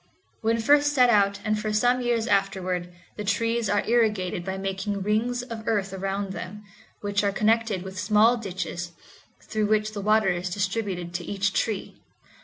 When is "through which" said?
9.43-9.91